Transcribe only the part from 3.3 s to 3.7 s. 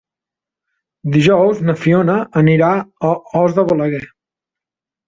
Os de